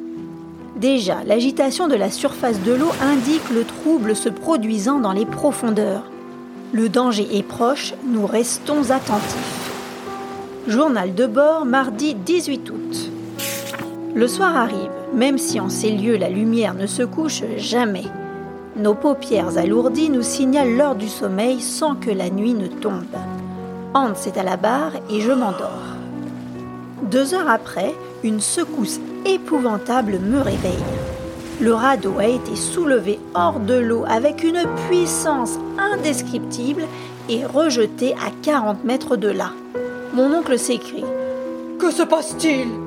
Déjà, 0.77 1.23
l'agitation 1.25 1.87
de 1.87 1.95
la 1.95 2.09
surface 2.09 2.61
de 2.61 2.73
l'eau 2.73 2.91
indique 3.01 3.49
le 3.53 3.63
trouble 3.63 4.15
se 4.15 4.29
produisant 4.29 4.99
dans 4.99 5.13
les 5.13 5.25
profondeurs. 5.25 6.03
Le 6.73 6.89
danger 6.89 7.27
est 7.31 7.43
proche, 7.43 7.93
nous 8.05 8.25
restons 8.25 8.89
attentifs. 8.91 9.71
Journal 10.67 11.13
de 11.13 11.25
bord, 11.25 11.65
mardi 11.65 12.15
18 12.15 12.69
août. 12.69 13.11
Le 14.15 14.27
soir 14.27 14.55
arrive, 14.55 14.89
même 15.13 15.37
si 15.37 15.59
en 15.59 15.69
ces 15.69 15.91
lieux 15.91 16.17
la 16.17 16.29
lumière 16.29 16.73
ne 16.73 16.87
se 16.87 17.03
couche 17.03 17.43
jamais. 17.57 18.05
Nos 18.77 18.93
paupières 18.93 19.57
alourdies 19.57 20.09
nous 20.09 20.21
signalent 20.21 20.75
l'heure 20.75 20.95
du 20.95 21.07
sommeil 21.07 21.61
sans 21.61 21.95
que 21.95 22.09
la 22.09 22.29
nuit 22.29 22.53
ne 22.53 22.67
tombe. 22.67 23.05
Hans 23.93 24.13
est 24.25 24.37
à 24.37 24.43
la 24.43 24.57
barre 24.57 24.91
et 25.09 25.21
je 25.21 25.31
m'endors. 25.31 25.95
Deux 27.03 27.33
heures 27.33 27.49
après, 27.49 27.95
une 28.23 28.41
secousse 28.41 28.99
épouvantable 29.25 30.19
me 30.19 30.41
réveille. 30.41 30.83
Le 31.61 31.73
radeau 31.73 32.19
a 32.19 32.27
été 32.27 32.57
soulevé 32.57 33.17
hors 33.33 33.61
de 33.61 33.75
l'eau 33.75 34.03
avec 34.09 34.43
une 34.43 34.65
puissance 34.89 35.57
indescriptible 35.77 36.83
et 37.29 37.45
rejeté 37.45 38.13
à 38.15 38.29
40 38.43 38.83
mètres 38.83 39.15
de 39.15 39.29
là. 39.29 39.51
Mon 40.13 40.33
oncle 40.33 40.59
s'écrie 40.59 41.05
Que 41.79 41.91
se 41.91 42.03
passe-t-il? 42.03 42.84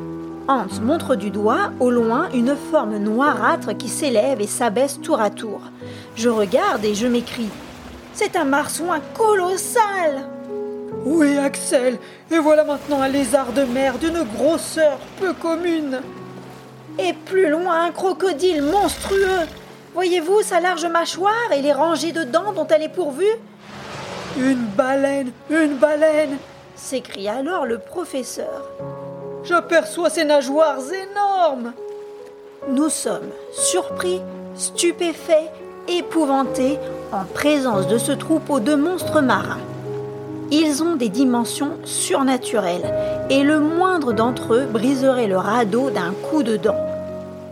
Hans 0.51 0.81
montre 0.81 1.15
du 1.15 1.29
doigt, 1.31 1.73
au 1.79 1.91
loin, 1.91 2.31
une 2.33 2.57
forme 2.57 2.97
noirâtre 2.97 3.77
qui 3.77 3.89
s'élève 3.89 4.41
et 4.41 4.47
s'abaisse 4.47 4.99
tour 4.99 5.21
à 5.21 5.29
tour. 5.29 5.61
Je 6.17 6.31
regarde 6.31 6.87
et 6.87 6.95
je 6.95 7.07
m'écrie 7.07 7.51
C'est 8.15 8.35
un 8.35 8.47
marsouin 8.47 9.01
colossal 9.13 10.27
Oui, 11.05 11.37
Axel, 11.37 11.99
et 12.31 12.39
voilà 12.39 12.65
maintenant 12.65 13.03
un 13.03 13.09
lézard 13.09 13.53
de 13.53 13.65
mer 13.65 13.99
d'une 13.99 14.23
grosseur 14.23 14.99
peu 15.21 15.35
commune. 15.35 16.01
Et 16.99 17.13
plus 17.13 17.51
loin, 17.51 17.85
un 17.85 17.91
crocodile 17.91 18.63
monstrueux 18.63 19.47
Voyez-vous 19.93 20.41
sa 20.41 20.61
large 20.61 20.87
mâchoire 20.87 21.53
et 21.55 21.61
les 21.61 21.75
rangées 21.75 22.13
de 22.13 22.25
dents 22.25 22.53
dont 22.53 22.67
elle 22.69 22.85
est 22.85 22.89
pourvue? 22.89 23.37
Une 24.39 24.65
baleine 24.65 25.31
Une 25.51 25.75
baleine 25.75 26.39
s'écria 26.75 27.35
alors 27.35 27.67
le 27.67 27.79
professeur. 27.79 28.63
J'aperçois 29.49 30.11
ces 30.11 30.25
nageoires 30.25 30.81
énormes. 30.93 31.73
Nous 32.69 32.91
sommes 32.91 33.31
surpris, 33.53 34.21
stupéfaits, 34.55 35.51
épouvantés 35.89 36.79
en 37.13 37.25
présence 37.25 37.87
de 37.89 37.97
ce 37.97 38.13
troupeau 38.13 38.61
de 38.61 38.75
monstres 38.75 39.23
marins. 39.23 39.61
Ils 40.51 40.83
ont 40.83 40.97
des 40.97 41.09
dimensions 41.09 41.79
surnaturelles 41.85 42.95
et 43.31 43.43
le 43.43 43.59
moindre 43.59 44.13
d'entre 44.13 44.53
eux 44.53 44.67
briserait 44.67 45.29
le 45.29 45.39
radeau 45.39 45.89
d'un 45.89 46.13
coup 46.13 46.43
de 46.43 46.59
dent. 46.59 46.77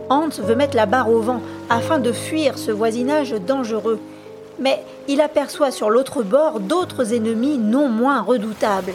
Hans 0.09 0.29
veut 0.29 0.55
mettre 0.55 0.75
la 0.75 0.85
barre 0.85 1.09
au 1.09 1.21
vent 1.21 1.41
afin 1.67 1.97
de 1.97 2.11
fuir 2.11 2.59
ce 2.59 2.69
voisinage 2.69 3.31
dangereux, 3.31 3.99
mais 4.59 4.83
il 5.07 5.19
aperçoit 5.19 5.71
sur 5.71 5.89
l'autre 5.89 6.21
bord 6.21 6.59
d'autres 6.59 7.13
ennemis 7.13 7.57
non 7.57 7.89
moins 7.89 8.21
redoutables 8.21 8.93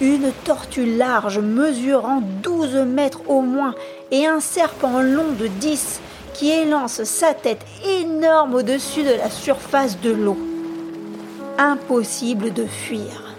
une 0.00 0.32
tortue 0.44 0.96
large 0.96 1.38
mesurant 1.38 2.22
12 2.42 2.74
mètres 2.86 3.20
au 3.28 3.42
moins 3.42 3.74
et 4.10 4.26
un 4.26 4.40
serpent 4.40 5.02
long 5.02 5.32
de 5.38 5.46
10 5.46 6.00
qui 6.32 6.50
élance 6.50 7.04
sa 7.04 7.34
tête 7.34 7.64
énorme 7.86 8.54
au-dessus 8.54 9.02
de 9.02 9.10
la 9.10 9.28
surface 9.28 10.00
de 10.00 10.10
l'eau. 10.10 10.38
Impossible 11.58 12.52
de 12.52 12.64
fuir. 12.64 13.34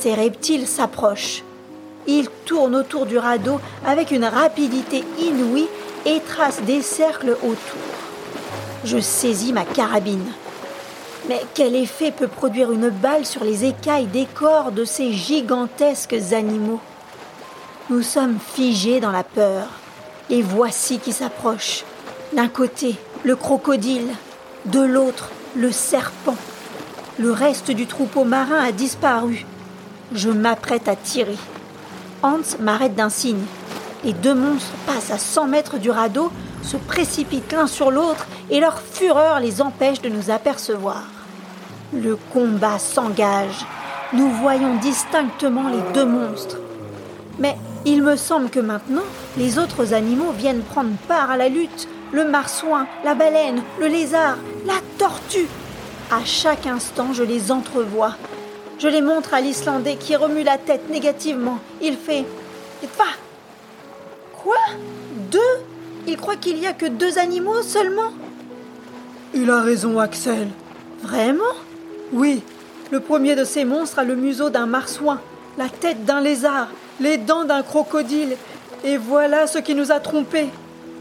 Ces 0.00 0.14
reptiles 0.14 0.66
s'approchent. 0.66 1.44
Ils 2.08 2.28
tournent 2.44 2.74
autour 2.74 3.06
du 3.06 3.16
radeau 3.16 3.60
avec 3.86 4.10
une 4.10 4.24
rapidité 4.24 5.04
inouïe 5.20 5.68
et 6.04 6.18
tracent 6.20 6.62
des 6.62 6.82
cercles 6.82 7.36
autour. 7.42 7.92
Je 8.84 8.98
saisis 8.98 9.52
ma 9.52 9.64
carabine. 9.64 10.24
Mais 11.28 11.40
quel 11.54 11.76
effet 11.76 12.10
peut 12.10 12.28
produire 12.28 12.72
une 12.72 12.90
balle 12.90 13.24
sur 13.24 13.44
les 13.44 13.64
écailles 13.64 14.06
des 14.06 14.26
corps 14.26 14.72
de 14.72 14.84
ces 14.84 15.12
gigantesques 15.12 16.16
animaux? 16.32 16.80
Nous 17.90 18.02
sommes 18.02 18.38
figés 18.38 19.00
dans 19.00 19.12
la 19.12 19.22
peur. 19.22 19.68
Et 20.30 20.42
voici 20.42 20.98
qui 20.98 21.12
s'approche. 21.12 21.84
D'un 22.32 22.48
côté, 22.48 22.96
le 23.22 23.36
crocodile, 23.36 24.08
de 24.66 24.80
l'autre, 24.80 25.30
le 25.54 25.70
serpent. 25.70 26.36
Le 27.18 27.30
reste 27.30 27.70
du 27.70 27.86
troupeau 27.86 28.24
marin 28.24 28.64
a 28.64 28.72
disparu. 28.72 29.44
Je 30.12 30.30
m'apprête 30.30 30.88
à 30.88 30.96
tirer. 30.96 31.36
Hans 32.22 32.40
m'arrête 32.60 32.94
d'un 32.94 33.10
signe. 33.10 33.44
Les 34.04 34.12
deux 34.12 34.34
monstres 34.34 34.72
passent 34.86 35.10
à 35.10 35.18
100 35.18 35.46
mètres 35.46 35.78
du 35.78 35.90
radeau, 35.90 36.32
se 36.62 36.76
précipitent 36.76 37.52
l'un 37.52 37.66
sur 37.66 37.90
l'autre 37.90 38.26
et 38.50 38.60
leur 38.60 38.80
fureur 38.80 39.40
les 39.40 39.60
empêche 39.60 40.00
de 40.00 40.08
nous 40.08 40.30
apercevoir. 40.30 41.04
Le 41.92 42.16
combat 42.32 42.78
s'engage. 42.78 43.66
Nous 44.12 44.30
voyons 44.30 44.76
distinctement 44.76 45.68
les 45.68 45.92
deux 45.92 46.04
monstres. 46.04 46.58
Mais 47.38 47.56
il 47.84 48.02
me 48.02 48.16
semble 48.16 48.50
que 48.50 48.60
maintenant, 48.60 49.02
les 49.36 49.58
autres 49.58 49.94
animaux 49.94 50.32
viennent 50.32 50.62
prendre 50.62 50.96
part 51.08 51.30
à 51.30 51.36
la 51.36 51.48
lutte. 51.48 51.88
Le 52.12 52.24
marsouin, 52.24 52.86
la 53.04 53.14
baleine, 53.14 53.62
le 53.80 53.86
lézard, 53.86 54.36
la 54.66 54.74
tortue. 54.98 55.48
À 56.10 56.24
chaque 56.24 56.66
instant, 56.66 57.12
je 57.12 57.22
les 57.22 57.50
entrevois. 57.50 58.16
Je 58.78 58.88
les 58.88 59.00
montre 59.00 59.32
à 59.32 59.40
l'Islandais 59.40 59.96
qui 59.96 60.14
remue 60.16 60.42
la 60.42 60.58
tête 60.58 60.90
négativement. 60.90 61.58
Il 61.80 61.96
fait 61.96 62.24
Va 62.98 63.04
Quoi? 64.42 64.56
Deux? 65.30 65.40
Il 66.06 66.16
croit 66.16 66.36
qu'il 66.36 66.58
n'y 66.58 66.66
a 66.66 66.72
que 66.72 66.86
deux 66.86 67.18
animaux 67.18 67.62
seulement 67.62 68.12
Il 69.34 69.50
a 69.50 69.62
raison, 69.62 69.98
Axel. 69.98 70.48
Vraiment? 71.02 71.44
Oui, 72.12 72.42
le 72.90 73.00
premier 73.00 73.34
de 73.34 73.44
ces 73.44 73.64
monstres 73.64 74.00
a 74.00 74.04
le 74.04 74.16
museau 74.16 74.50
d'un 74.50 74.66
marsouin, 74.66 75.20
la 75.56 75.68
tête 75.68 76.04
d'un 76.04 76.20
lézard, 76.20 76.68
les 77.00 77.16
dents 77.16 77.44
d'un 77.44 77.62
crocodile. 77.62 78.36
Et 78.84 78.96
voilà 78.96 79.46
ce 79.46 79.58
qui 79.58 79.74
nous 79.74 79.92
a 79.92 80.00
trompés. 80.00 80.48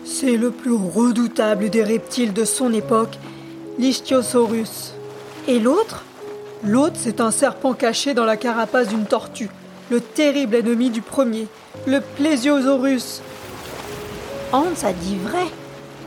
C'est 0.05 0.37
le 0.37 0.51
plus 0.51 0.73
redoutable 0.73 1.69
des 1.69 1.83
reptiles 1.83 2.33
de 2.33 2.45
son 2.45 2.73
époque, 2.73 3.17
l'Ichthyosaurus. 3.77 4.93
Et 5.47 5.59
l'autre? 5.59 6.03
L'autre, 6.63 6.95
c'est 6.97 7.21
un 7.21 7.31
serpent 7.31 7.73
caché 7.73 8.13
dans 8.13 8.25
la 8.25 8.37
carapace 8.37 8.87
d'une 8.87 9.05
tortue, 9.05 9.49
le 9.89 9.99
terrible 9.99 10.55
ennemi 10.55 10.91
du 10.91 11.01
premier, 11.01 11.47
le 11.87 11.99
Plesiosaurus. 12.01 13.21
Hans 14.53 14.83
a 14.83 14.91
dit 14.91 15.15
vrai. 15.15 15.45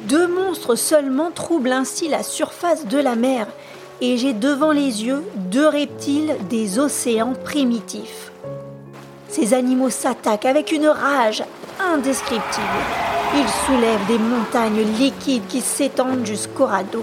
Deux 0.02 0.28
monstres 0.28 0.74
seulement 0.74 1.30
troublent 1.30 1.72
ainsi 1.72 2.08
la 2.08 2.22
surface 2.22 2.86
de 2.86 2.98
la 2.98 3.16
mer, 3.16 3.46
et 4.02 4.18
j'ai 4.18 4.34
devant 4.34 4.72
les 4.72 5.04
yeux 5.04 5.22
deux 5.36 5.66
reptiles 5.66 6.36
des 6.50 6.78
océans 6.78 7.32
primitifs. 7.32 8.32
Ces 9.28 9.54
animaux 9.54 9.88
s'attaquent 9.88 10.44
avec 10.44 10.72
une 10.72 10.88
rage 10.88 11.42
indescriptible. 11.80 12.66
Ils 13.34 13.48
soulèvent 13.66 14.06
des 14.06 14.18
montagnes 14.18 14.84
liquides 14.98 15.46
qui 15.48 15.62
s'étendent 15.62 16.26
jusqu'au 16.26 16.66
radeau. 16.66 17.02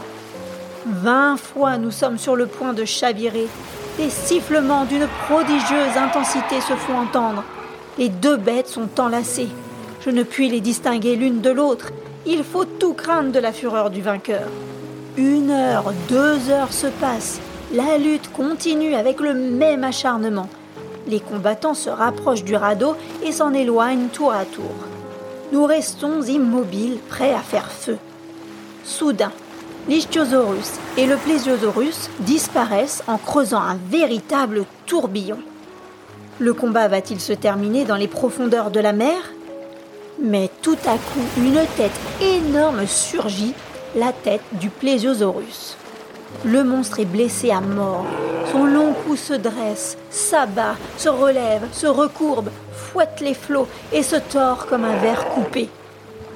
Vingt 0.86 1.38
fois 1.38 1.78
nous 1.78 1.92
sommes 1.92 2.20
sur 2.20 2.36
le 2.36 2.46
point 2.46 2.74
de 2.74 2.86
chavirer. 2.86 3.48
Des 3.98 4.10
sifflements 4.10 4.86
d'une 4.86 5.08
prodigieuse 5.28 5.98
intensité 5.98 6.62
se 6.62 6.74
font 6.74 7.00
entendre. 7.00 7.44
Les 7.98 8.10
deux 8.10 8.38
bêtes 8.38 8.70
sont 8.70 8.88
enlacées. 9.00 9.50
Je 10.04 10.10
ne 10.10 10.24
puis 10.24 10.50
les 10.50 10.62
distinguer 10.62 11.16
l'une 11.16 11.42
de 11.42 11.52
l'autre. 11.52 11.92
Il 12.26 12.44
faut 12.44 12.66
tout 12.66 12.94
craindre 12.94 13.32
de 13.32 13.40
la 13.40 13.52
fureur 13.52 13.92
du 13.92 14.02
vainqueur. 14.02 14.48
Une 15.16 15.52
heure, 15.52 15.94
deux 16.10 16.50
heures 16.50 16.74
se 16.74 16.88
passent. 16.88 17.40
La 17.72 18.00
lutte 18.00 18.32
continue 18.34 18.96
avec 18.96 19.20
le 19.20 19.36
même 19.36 19.84
acharnement. 19.84 20.50
Les 21.08 21.20
combattants 21.20 21.76
se 21.76 21.90
rapprochent 21.90 22.44
du 22.44 22.56
radeau 22.56 22.96
et 23.24 23.32
s'en 23.32 23.54
éloignent 23.54 24.08
tour 24.08 24.34
à 24.34 24.46
tour. 24.46 24.74
Nous 25.52 25.66
restons 25.66 26.24
immobiles, 26.24 26.98
prêts 27.08 27.34
à 27.34 27.40
faire 27.40 27.72
feu. 27.72 27.98
Soudain, 28.84 29.32
l'ichthyosaurus 29.88 30.80
et 30.98 31.06
le 31.06 31.18
plésiosaurus 31.18 32.10
disparaissent 32.22 33.04
en 33.08 33.18
creusant 33.18 33.62
un 33.62 33.78
véritable 33.90 34.66
tourbillon. 34.88 35.40
Le 36.40 36.54
combat 36.54 36.88
va-t-il 36.88 37.20
se 37.20 37.34
terminer 37.34 37.86
dans 37.86 37.98
les 37.98 38.08
profondeurs 38.08 38.72
de 38.72 38.80
la 38.80 38.94
mer? 38.94 39.32
Mais 40.24 40.52
tout 40.62 40.78
à 40.86 40.94
coup, 40.94 41.26
une 41.38 41.66
tête 41.76 42.00
énorme 42.22 42.86
surgit, 42.86 43.56
la 43.96 44.14
tête 44.14 44.44
du 44.54 44.70
plésiosaurus. 44.70 45.76
Le 46.46 46.64
monstre 46.64 47.00
est 47.00 47.06
blessé 47.06 47.50
à 47.50 47.60
mort. 47.60 48.06
Son 48.52 48.66
long 48.66 48.94
cou 48.94 49.16
se 49.16 49.34
dresse, 49.34 49.98
s'abat, 50.12 50.76
se 50.98 51.10
relève, 51.10 51.64
se 51.72 51.88
recourbe, 51.88 52.50
fouette 52.72 53.20
les 53.20 53.34
flots 53.34 53.68
et 53.92 54.04
se 54.04 54.16
tord 54.16 54.68
comme 54.68 54.86
un 54.86 54.98
verre 54.98 55.28
coupé. 55.30 55.70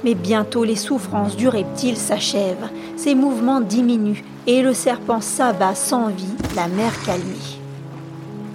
Mais 0.03 0.15
bientôt 0.15 0.63
les 0.63 0.75
souffrances 0.75 1.35
du 1.35 1.47
reptile 1.47 1.97
s'achèvent, 1.97 2.69
ses 2.97 3.13
mouvements 3.13 3.61
diminuent 3.61 4.23
et 4.47 4.63
le 4.63 4.73
serpent 4.73 5.21
s'abat 5.21 5.75
sans 5.75 6.07
vie, 6.07 6.25
la 6.55 6.67
mer 6.67 6.91
calmée. 7.05 7.59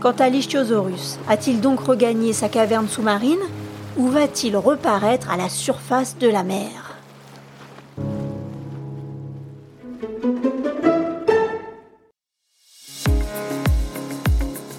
Quant 0.01 0.15
à 0.19 0.29
l'ichthyosaurus, 0.29 1.19
a-t-il 1.29 1.61
donc 1.61 1.81
regagné 1.81 2.33
sa 2.33 2.49
caverne 2.49 2.89
sous-marine? 2.89 3.39
Ou 4.01 4.09
va-t-il 4.09 4.57
reparaître 4.57 5.31
à 5.31 5.37
la 5.37 5.51
surface 5.51 6.17
de 6.17 6.27
la 6.27 6.43
mer? 6.43 6.97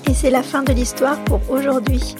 Et 0.10 0.14
c'est 0.16 0.32
la 0.32 0.42
fin 0.42 0.64
de 0.64 0.74
l'histoire 0.74 1.24
pour 1.26 1.40
aujourd'hui. 1.52 2.16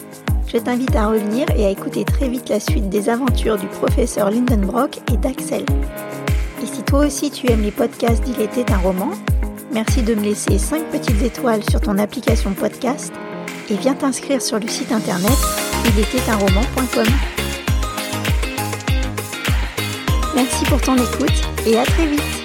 Je 0.46 0.58
t'invite 0.58 0.94
à 0.94 1.08
revenir 1.08 1.50
et 1.56 1.66
à 1.66 1.70
écouter 1.70 2.04
très 2.04 2.28
vite 2.28 2.48
la 2.48 2.60
suite 2.60 2.88
des 2.88 3.08
aventures 3.08 3.58
du 3.58 3.66
professeur 3.66 4.30
Lindenbrock 4.30 4.98
et 5.12 5.16
d'Axel. 5.16 5.64
Et 6.62 6.66
si 6.66 6.84
toi 6.84 7.06
aussi 7.06 7.32
tu 7.32 7.50
aimes 7.50 7.62
les 7.62 7.72
podcasts 7.72 8.22
d'Il 8.22 8.40
était 8.40 8.70
un 8.70 8.78
roman, 8.78 9.10
merci 9.72 10.02
de 10.02 10.14
me 10.14 10.22
laisser 10.22 10.56
5 10.56 10.84
petites 10.84 11.20
étoiles 11.22 11.68
sur 11.68 11.80
ton 11.80 11.98
application 11.98 12.52
podcast 12.52 13.12
et 13.70 13.74
viens 13.74 13.94
t'inscrire 13.94 14.40
sur 14.40 14.60
le 14.60 14.68
site 14.68 14.92
internet 14.92 15.61
il 15.84 15.92
Merci 20.34 20.64
pour 20.66 20.80
ton 20.80 20.96
écoute 20.96 21.42
et 21.66 21.78
à 21.78 21.84
très 21.84 22.06
vite. 22.06 22.41